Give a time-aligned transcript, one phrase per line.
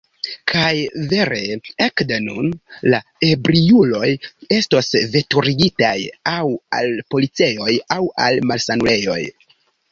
[0.51, 0.69] Kaj
[1.09, 1.41] vere:
[1.87, 2.49] ekde nun
[2.93, 4.09] la ebriuloj
[4.59, 5.95] estos veturigitaj
[6.35, 6.41] aŭ
[6.81, 9.23] al policejoj aŭ al malsanulejoj.